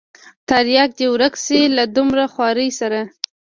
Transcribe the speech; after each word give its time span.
ترياک 0.49 0.91
دې 0.97 1.07
ورک 1.13 1.33
سي 1.45 1.59
له 1.75 1.83
دومره 1.95 2.23
خوارۍ 2.33 2.69
سره. 2.79 3.01